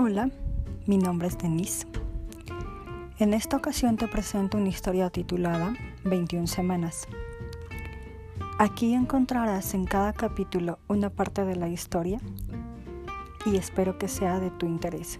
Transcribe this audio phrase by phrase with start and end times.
[0.00, 0.30] Hola,
[0.86, 1.84] mi nombre es Denise.
[3.18, 5.74] En esta ocasión te presento una historia titulada
[6.04, 7.08] 21 semanas.
[8.60, 12.20] Aquí encontrarás en cada capítulo una parte de la historia
[13.44, 15.18] y espero que sea de tu interés.